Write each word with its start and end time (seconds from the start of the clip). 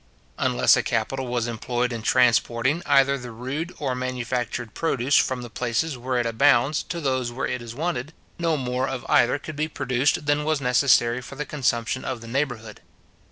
Unless 0.39 0.75
a 0.75 0.81
capital 0.81 1.27
was 1.27 1.45
employed 1.45 1.93
in 1.93 2.01
transporting 2.01 2.81
either 2.87 3.19
the 3.19 3.29
rude 3.29 3.71
or 3.77 3.93
manufactured 3.93 4.73
produce 4.73 5.15
from 5.15 5.43
the 5.43 5.49
places 5.51 5.95
where 5.95 6.17
it 6.17 6.25
abounds 6.25 6.81
to 6.81 6.99
those 6.99 7.31
where 7.31 7.45
it 7.45 7.61
is 7.61 7.75
wanted, 7.75 8.11
no 8.39 8.57
more 8.57 8.87
of 8.89 9.05
either 9.07 9.37
could 9.37 9.55
be 9.55 9.67
produced 9.67 10.25
than 10.25 10.43
was 10.43 10.59
necessary 10.59 11.21
for 11.21 11.35
the 11.35 11.45
consumption 11.45 12.03
of 12.03 12.19
the 12.19 12.27
neighbourhood. 12.27 12.81